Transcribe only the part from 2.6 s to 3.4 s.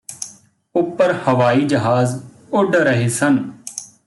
ਰਹੇ ਸਨ